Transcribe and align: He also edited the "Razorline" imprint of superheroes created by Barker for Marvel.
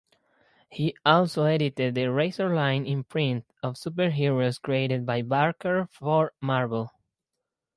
He 0.67 0.97
also 1.05 1.43
edited 1.43 1.93
the 1.93 2.05
"Razorline" 2.05 2.87
imprint 2.89 3.45
of 3.61 3.75
superheroes 3.75 4.59
created 4.59 5.05
by 5.05 5.21
Barker 5.21 5.87
for 5.91 6.33
Marvel. 6.41 6.89